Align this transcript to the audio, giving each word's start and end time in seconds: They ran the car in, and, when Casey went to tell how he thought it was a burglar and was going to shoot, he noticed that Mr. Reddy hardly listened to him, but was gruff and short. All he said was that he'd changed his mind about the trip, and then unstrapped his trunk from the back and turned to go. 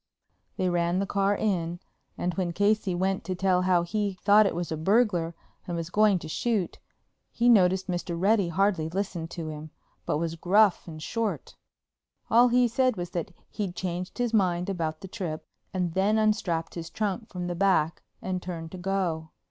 They 0.57 0.67
ran 0.67 0.97
the 0.97 1.05
car 1.05 1.35
in, 1.37 1.79
and, 2.17 2.33
when 2.33 2.53
Casey 2.53 2.95
went 2.95 3.23
to 3.25 3.35
tell 3.35 3.61
how 3.61 3.83
he 3.83 4.13
thought 4.23 4.47
it 4.47 4.55
was 4.55 4.71
a 4.71 4.75
burglar 4.75 5.35
and 5.67 5.77
was 5.77 5.91
going 5.91 6.17
to 6.17 6.27
shoot, 6.27 6.79
he 7.31 7.47
noticed 7.47 7.85
that 7.85 7.93
Mr. 7.93 8.19
Reddy 8.19 8.47
hardly 8.49 8.89
listened 8.89 9.29
to 9.29 9.49
him, 9.49 9.69
but 10.07 10.17
was 10.17 10.33
gruff 10.35 10.87
and 10.87 11.03
short. 11.03 11.55
All 12.31 12.47
he 12.47 12.67
said 12.67 12.97
was 12.97 13.11
that 13.11 13.29
he'd 13.51 13.75
changed 13.75 14.17
his 14.17 14.33
mind 14.33 14.71
about 14.71 15.01
the 15.01 15.07
trip, 15.07 15.45
and 15.71 15.93
then 15.93 16.17
unstrapped 16.17 16.73
his 16.73 16.89
trunk 16.89 17.29
from 17.29 17.45
the 17.45 17.53
back 17.53 18.01
and 18.23 18.41
turned 18.41 18.71
to 18.71 18.79
go. 18.79 19.29